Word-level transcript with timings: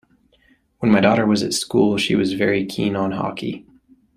When 0.79 0.91
my 0.91 0.99
daughter 0.99 1.27
was 1.27 1.43
at 1.43 1.53
school 1.53 1.95
she 1.97 2.15
was 2.15 2.33
very 2.33 2.65
keen 2.65 2.95
on 2.95 3.11
hockey 3.11 3.67